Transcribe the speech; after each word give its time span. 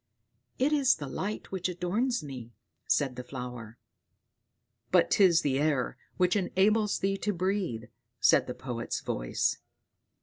"It 0.57 0.73
is 0.73 0.95
the 0.95 1.05
light 1.05 1.51
which 1.51 1.69
adorns 1.69 2.23
me," 2.23 2.53
said 2.87 3.17
the 3.17 3.23
flower. 3.23 3.77
"But 4.91 5.11
'tis 5.11 5.41
the 5.43 5.59
air 5.59 5.95
which 6.17 6.35
enables 6.35 6.97
thee 6.97 7.17
to 7.17 7.31
breathe," 7.31 7.83
said 8.19 8.47
the 8.47 8.55
poet's 8.55 9.01
voice. 9.01 9.59